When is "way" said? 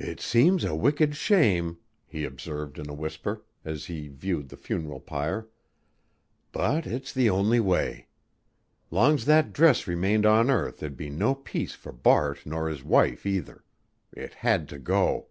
7.60-8.08